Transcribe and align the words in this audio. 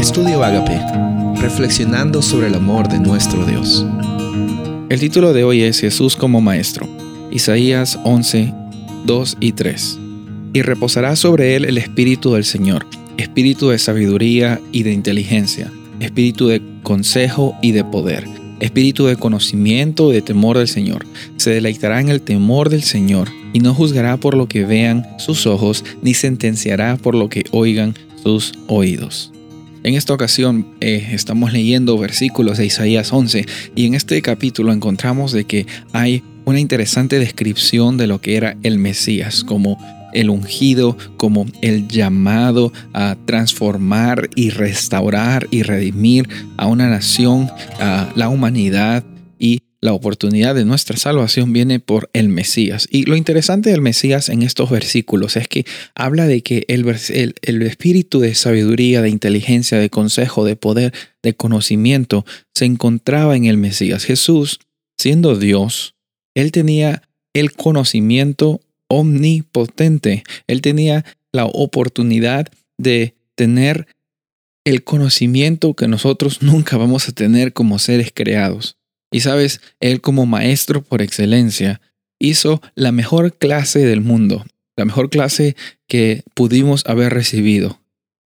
Estudio 0.00 0.42
Agape, 0.42 0.80
reflexionando 1.42 2.22
sobre 2.22 2.46
el 2.46 2.54
amor 2.54 2.88
de 2.88 2.98
nuestro 2.98 3.44
Dios. 3.44 3.84
El 4.88 4.98
título 4.98 5.34
de 5.34 5.44
hoy 5.44 5.60
es 5.60 5.78
Jesús 5.78 6.16
como 6.16 6.40
Maestro, 6.40 6.88
Isaías 7.30 7.98
11, 8.04 8.54
2 9.04 9.36
y 9.40 9.52
3. 9.52 9.98
Y 10.54 10.62
reposará 10.62 11.16
sobre 11.16 11.54
él 11.54 11.66
el 11.66 11.76
Espíritu 11.76 12.32
del 12.32 12.46
Señor, 12.46 12.86
Espíritu 13.18 13.68
de 13.68 13.78
sabiduría 13.78 14.58
y 14.72 14.84
de 14.84 14.92
inteligencia, 14.92 15.70
Espíritu 16.00 16.48
de 16.48 16.62
consejo 16.82 17.54
y 17.60 17.72
de 17.72 17.84
poder, 17.84 18.26
Espíritu 18.60 19.04
de 19.04 19.16
conocimiento 19.16 20.10
y 20.10 20.14
de 20.14 20.22
temor 20.22 20.56
del 20.56 20.68
Señor. 20.68 21.04
Se 21.36 21.50
deleitará 21.50 22.00
en 22.00 22.08
el 22.08 22.22
temor 22.22 22.70
del 22.70 22.84
Señor 22.84 23.28
y 23.52 23.60
no 23.60 23.74
juzgará 23.74 24.16
por 24.16 24.34
lo 24.34 24.48
que 24.48 24.64
vean 24.64 25.06
sus 25.18 25.46
ojos, 25.46 25.84
ni 26.00 26.14
sentenciará 26.14 26.96
por 26.96 27.14
lo 27.14 27.28
que 27.28 27.44
oigan 27.50 27.94
sus 28.22 28.54
oídos. 28.66 29.30
En 29.82 29.94
esta 29.94 30.12
ocasión 30.12 30.66
eh, 30.80 31.08
estamos 31.12 31.54
leyendo 31.54 31.96
versículos 31.96 32.58
de 32.58 32.66
Isaías 32.66 33.12
11 33.14 33.46
y 33.74 33.86
en 33.86 33.94
este 33.94 34.20
capítulo 34.20 34.74
encontramos 34.74 35.32
de 35.32 35.44
que 35.44 35.66
hay 35.92 36.22
una 36.44 36.60
interesante 36.60 37.18
descripción 37.18 37.96
de 37.96 38.06
lo 38.06 38.20
que 38.20 38.36
era 38.36 38.58
el 38.62 38.78
Mesías 38.78 39.42
como 39.42 39.78
el 40.12 40.28
ungido, 40.28 40.98
como 41.16 41.46
el 41.62 41.88
llamado 41.88 42.74
a 42.92 43.16
transformar 43.24 44.28
y 44.34 44.50
restaurar 44.50 45.46
y 45.50 45.62
redimir 45.62 46.28
a 46.58 46.66
una 46.66 46.88
nación, 46.88 47.48
a 47.78 48.12
la 48.14 48.28
humanidad 48.28 49.02
y 49.38 49.60
la 49.80 49.94
oportunidad 49.94 50.54
de 50.54 50.64
nuestra 50.64 50.96
salvación 50.96 51.52
viene 51.52 51.80
por 51.80 52.10
el 52.12 52.28
Mesías. 52.28 52.86
Y 52.90 53.04
lo 53.04 53.16
interesante 53.16 53.70
del 53.70 53.80
Mesías 53.80 54.28
en 54.28 54.42
estos 54.42 54.70
versículos 54.70 55.36
es 55.36 55.48
que 55.48 55.64
habla 55.94 56.26
de 56.26 56.42
que 56.42 56.64
el, 56.68 56.84
el, 57.42 57.62
espíritu 57.62 58.20
de 58.20 58.34
sabiduría, 58.34 59.00
de 59.00 59.08
inteligencia, 59.08 59.78
de 59.78 59.88
consejo, 59.88 60.44
de 60.44 60.56
poder, 60.56 60.92
de 61.22 61.34
conocimiento 61.34 62.26
se 62.54 62.66
encontraba 62.66 63.36
en 63.36 63.46
el 63.46 63.56
Mesías. 63.56 64.04
Jesús, 64.04 64.60
siendo 64.98 65.36
Dios, 65.36 65.94
él 66.34 66.52
tenía 66.52 67.02
el 67.32 67.52
conocimiento 67.52 68.60
omnipotente. 68.88 70.24
Él 70.46 70.60
tenía 70.60 71.04
la 71.32 71.46
oportunidad 71.46 72.48
de 72.76 73.14
tener 73.34 73.86
el 74.64 74.84
conocimiento 74.84 75.74
que 75.74 75.88
nosotros 75.88 76.42
nunca 76.42 76.76
vamos 76.76 77.08
a 77.08 77.12
tener 77.12 77.54
como 77.54 77.78
seres 77.78 78.10
creados. 78.12 78.76
Y 79.10 79.20
sabes, 79.20 79.60
Él 79.80 80.00
como 80.00 80.26
maestro 80.26 80.82
por 80.82 81.02
excelencia 81.02 81.80
hizo 82.18 82.60
la 82.74 82.92
mejor 82.92 83.36
clase 83.36 83.80
del 83.80 84.00
mundo, 84.00 84.44
la 84.76 84.84
mejor 84.84 85.10
clase 85.10 85.56
que 85.88 86.22
pudimos 86.34 86.86
haber 86.86 87.12
recibido. 87.12 87.80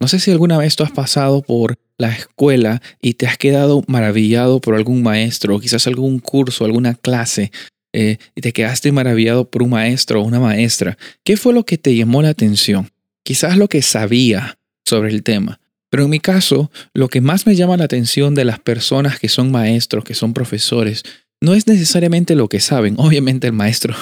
No 0.00 0.08
sé 0.08 0.20
si 0.20 0.30
alguna 0.30 0.58
vez 0.58 0.76
tú 0.76 0.84
has 0.84 0.92
pasado 0.92 1.42
por 1.42 1.78
la 1.96 2.12
escuela 2.12 2.82
y 3.00 3.14
te 3.14 3.26
has 3.26 3.38
quedado 3.38 3.82
maravillado 3.86 4.60
por 4.60 4.74
algún 4.74 5.02
maestro, 5.02 5.56
o 5.56 5.60
quizás 5.60 5.86
algún 5.86 6.18
curso, 6.18 6.64
alguna 6.64 6.94
clase, 6.94 7.50
eh, 7.94 8.18
y 8.34 8.42
te 8.42 8.52
quedaste 8.52 8.92
maravillado 8.92 9.48
por 9.48 9.62
un 9.62 9.70
maestro 9.70 10.20
o 10.20 10.24
una 10.24 10.38
maestra. 10.38 10.98
¿Qué 11.24 11.38
fue 11.38 11.54
lo 11.54 11.64
que 11.64 11.78
te 11.78 11.96
llamó 11.96 12.20
la 12.20 12.28
atención? 12.28 12.90
Quizás 13.22 13.56
lo 13.56 13.68
que 13.68 13.80
sabía 13.80 14.58
sobre 14.84 15.10
el 15.10 15.22
tema. 15.22 15.60
Pero 15.90 16.04
en 16.04 16.10
mi 16.10 16.20
caso, 16.20 16.70
lo 16.94 17.08
que 17.08 17.20
más 17.20 17.46
me 17.46 17.54
llama 17.54 17.76
la 17.76 17.84
atención 17.84 18.34
de 18.34 18.44
las 18.44 18.58
personas 18.58 19.18
que 19.18 19.28
son 19.28 19.50
maestros, 19.50 20.04
que 20.04 20.14
son 20.14 20.34
profesores, 20.34 21.02
no 21.40 21.54
es 21.54 21.66
necesariamente 21.66 22.34
lo 22.34 22.48
que 22.48 22.60
saben. 22.60 22.94
Obviamente 22.98 23.46
el 23.46 23.52
maestro 23.52 23.94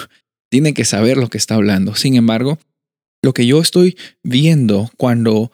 tiene 0.49 0.73
que 0.73 0.85
saber 0.85 1.17
lo 1.17 1.29
que 1.29 1.37
está 1.37 1.55
hablando. 1.55 1.95
Sin 1.95 2.15
embargo, 2.15 2.59
lo 3.23 3.33
que 3.33 3.45
yo 3.45 3.59
estoy 3.59 3.97
viendo 4.23 4.91
cuando 4.97 5.51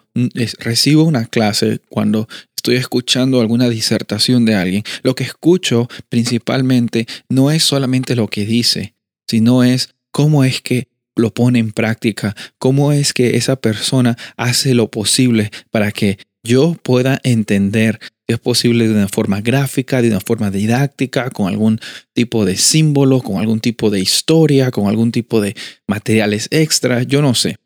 recibo 0.58 1.04
una 1.04 1.24
clase, 1.24 1.80
cuando 1.88 2.28
estoy 2.54 2.76
escuchando 2.76 3.40
alguna 3.40 3.68
disertación 3.68 4.44
de 4.44 4.54
alguien, 4.54 4.84
lo 5.02 5.14
que 5.14 5.24
escucho 5.24 5.88
principalmente 6.08 7.06
no 7.28 7.50
es 7.50 7.64
solamente 7.64 8.14
lo 8.14 8.28
que 8.28 8.44
dice, 8.44 8.94
sino 9.26 9.64
es 9.64 9.94
cómo 10.12 10.44
es 10.44 10.60
que 10.60 10.86
lo 11.16 11.32
pone 11.32 11.58
en 11.58 11.72
práctica, 11.72 12.34
cómo 12.58 12.92
es 12.92 13.12
que 13.12 13.36
esa 13.36 13.56
persona 13.56 14.16
hace 14.36 14.74
lo 14.74 14.90
posible 14.90 15.50
para 15.70 15.92
que 15.92 16.18
yo 16.44 16.76
pueda 16.82 17.20
entender 17.22 17.98
si 18.26 18.34
es 18.34 18.40
posible 18.40 18.88
de 18.88 18.94
una 18.94 19.08
forma 19.08 19.40
gráfica, 19.40 20.02
de 20.02 20.08
una 20.08 20.20
forma 20.20 20.50
didáctica, 20.50 21.30
con 21.30 21.48
algún 21.48 21.80
tipo 22.12 22.44
de 22.44 22.56
símbolo, 22.56 23.20
con 23.20 23.40
algún 23.40 23.60
tipo 23.60 23.90
de 23.90 24.00
historia, 24.00 24.70
con 24.70 24.88
algún 24.88 25.12
tipo 25.12 25.40
de 25.40 25.54
materiales 25.86 26.48
extra, 26.50 27.02
yo 27.02 27.22
no 27.22 27.34
sé. 27.34 27.56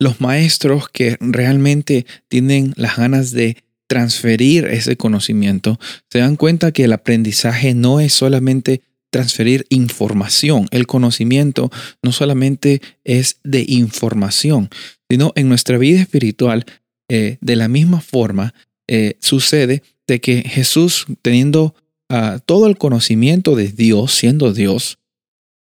Los 0.00 0.20
maestros 0.20 0.88
que 0.88 1.16
realmente 1.20 2.06
tienen 2.28 2.72
las 2.76 2.96
ganas 2.96 3.32
de 3.32 3.56
transferir 3.88 4.66
ese 4.66 4.96
conocimiento 4.96 5.80
se 6.10 6.18
dan 6.18 6.36
cuenta 6.36 6.72
que 6.72 6.84
el 6.84 6.92
aprendizaje 6.92 7.74
no 7.74 8.00
es 8.00 8.12
solamente 8.12 8.82
transferir 9.10 9.66
información. 9.70 10.68
El 10.70 10.86
conocimiento 10.86 11.70
no 12.02 12.12
solamente 12.12 12.80
es 13.04 13.40
de 13.44 13.64
información, 13.66 14.68
sino 15.10 15.32
en 15.34 15.48
nuestra 15.48 15.78
vida 15.78 16.00
espiritual, 16.00 16.66
eh, 17.08 17.38
de 17.40 17.56
la 17.56 17.68
misma 17.68 18.00
forma, 18.00 18.54
eh, 18.86 19.16
sucede 19.20 19.82
de 20.06 20.20
que 20.20 20.42
Jesús, 20.42 21.06
teniendo 21.22 21.74
ah, 22.08 22.40
todo 22.44 22.66
el 22.66 22.76
conocimiento 22.76 23.56
de 23.56 23.68
Dios, 23.68 24.12
siendo 24.14 24.52
Dios, 24.52 24.98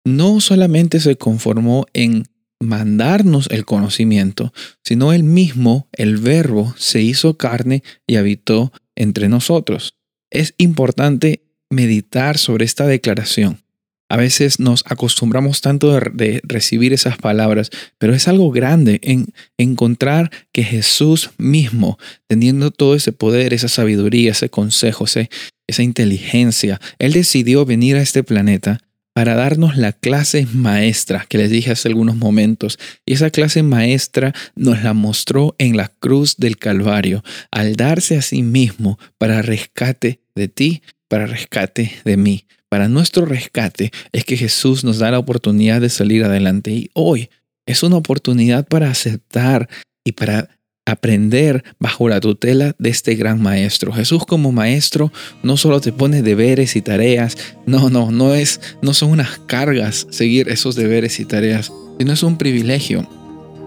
no 0.05 0.41
solamente 0.41 0.99
se 0.99 1.15
conformó 1.15 1.85
en 1.93 2.25
mandarnos 2.59 3.47
el 3.51 3.65
conocimiento, 3.65 4.53
sino 4.83 5.13
él 5.13 5.23
mismo, 5.23 5.87
el 5.91 6.17
verbo, 6.17 6.73
se 6.77 7.01
hizo 7.01 7.37
carne 7.37 7.83
y 8.07 8.15
habitó 8.15 8.71
entre 8.95 9.29
nosotros. 9.29 9.95
Es 10.31 10.55
importante 10.57 11.42
meditar 11.73 12.37
sobre 12.37 12.65
esta 12.65 12.87
declaración. 12.87 13.63
A 14.09 14.17
veces 14.17 14.59
nos 14.59 14.83
acostumbramos 14.85 15.61
tanto 15.61 15.99
de, 15.99 16.39
recibir 16.43 16.93
esas 16.93 17.17
palabras, 17.17 17.71
pero 17.97 18.13
es 18.13 18.27
algo 18.27 18.51
grande 18.51 18.99
en 19.01 19.33
encontrar 19.57 20.29
que 20.51 20.63
Jesús 20.63 21.31
mismo, 21.39 21.97
teniendo 22.27 22.69
todo 22.69 22.93
ese 22.93 23.11
poder, 23.11 23.55
esa 23.55 23.69
sabiduría, 23.69 24.31
ese 24.31 24.49
consejo, 24.49 25.05
esa 25.05 25.83
inteligencia, 25.83 26.79
Él 26.99 27.13
decidió 27.13 27.65
venir 27.65 27.95
a 27.95 28.01
este 28.01 28.23
planeta 28.23 28.79
para 29.13 29.35
darnos 29.35 29.77
la 29.77 29.93
clase 29.93 30.47
maestra 30.53 31.25
que 31.29 31.37
les 31.37 31.49
dije 31.49 31.71
hace 31.71 31.87
algunos 31.87 32.15
momentos. 32.15 32.79
Y 33.05 33.13
esa 33.13 33.29
clase 33.29 33.63
maestra 33.63 34.33
nos 34.55 34.83
la 34.83 34.93
mostró 34.93 35.55
en 35.59 35.77
la 35.77 35.87
cruz 35.87 36.35
del 36.37 36.57
Calvario, 36.57 37.23
al 37.51 37.75
darse 37.75 38.17
a 38.17 38.21
sí 38.21 38.41
mismo 38.43 38.99
para 39.17 39.41
rescate 39.41 40.22
de 40.35 40.47
ti 40.47 40.81
para 41.07 41.25
rescate 41.25 41.91
de 42.05 42.17
mí. 42.17 42.45
Para 42.69 42.87
nuestro 42.87 43.25
rescate 43.25 43.91
es 44.11 44.25
que 44.25 44.37
Jesús 44.37 44.83
nos 44.83 44.97
da 44.97 45.11
la 45.11 45.19
oportunidad 45.19 45.81
de 45.81 45.89
salir 45.89 46.23
adelante 46.23 46.71
y 46.71 46.89
hoy 46.93 47.29
es 47.65 47.83
una 47.83 47.97
oportunidad 47.97 48.67
para 48.67 48.89
aceptar 48.89 49.69
y 50.03 50.13
para 50.13 50.49
aprender 50.85 51.63
bajo 51.79 52.09
la 52.09 52.19
tutela 52.19 52.75
de 52.77 52.89
este 52.89 53.15
gran 53.15 53.41
maestro. 53.41 53.93
Jesús 53.93 54.25
como 54.25 54.51
maestro 54.51 55.13
no 55.41 55.55
solo 55.55 55.79
te 55.79 55.93
pone 55.93 56.21
deberes 56.21 56.75
y 56.75 56.81
tareas, 56.81 57.37
no, 57.65 57.89
no, 57.89 58.11
no 58.11 58.33
es 58.33 58.59
no 58.81 58.93
son 58.93 59.11
unas 59.11 59.39
cargas 59.39 60.07
seguir 60.09 60.49
esos 60.49 60.75
deberes 60.75 61.19
y 61.19 61.25
tareas, 61.25 61.71
sino 61.99 62.11
es 62.11 62.23
un 62.23 62.37
privilegio 62.37 63.07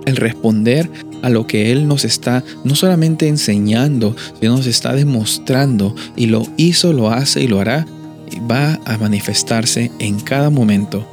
el 0.04 0.16
responder 0.16 0.88
a 1.26 1.28
lo 1.28 1.48
que 1.48 1.72
Él 1.72 1.88
nos 1.88 2.04
está 2.04 2.44
no 2.62 2.76
solamente 2.76 3.26
enseñando, 3.26 4.14
sino 4.40 4.56
nos 4.56 4.66
está 4.66 4.94
demostrando 4.94 5.92
y 6.14 6.26
lo 6.26 6.46
hizo, 6.56 6.92
lo 6.92 7.10
hace 7.10 7.42
y 7.42 7.48
lo 7.48 7.58
hará, 7.60 7.84
y 8.30 8.38
va 8.38 8.78
a 8.84 8.96
manifestarse 8.96 9.90
en 9.98 10.20
cada 10.20 10.50
momento, 10.50 11.04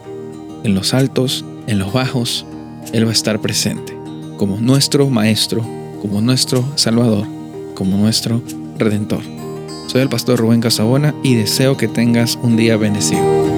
en 0.63 0.75
los 0.75 0.93
altos, 0.93 1.43
en 1.65 1.79
los 1.79 1.91
bajos, 1.93 2.45
Él 2.93 3.05
va 3.07 3.09
a 3.09 3.13
estar 3.13 3.41
presente 3.41 3.97
como 4.37 4.59
nuestro 4.59 5.09
Maestro, 5.09 5.65
como 5.99 6.21
nuestro 6.21 6.63
Salvador, 6.75 7.25
como 7.73 7.97
nuestro 7.97 8.43
Redentor. 8.77 9.21
Soy 9.87 10.01
el 10.01 10.09
pastor 10.09 10.39
Rubén 10.39 10.61
Casabona 10.61 11.15
y 11.23 11.33
deseo 11.33 11.75
que 11.75 11.87
tengas 11.87 12.37
un 12.43 12.55
día 12.55 12.77
bendecido. 12.77 13.52